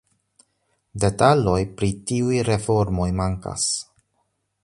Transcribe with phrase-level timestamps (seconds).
[1.03, 3.69] Detaloj pri tiuj reformoj mankas.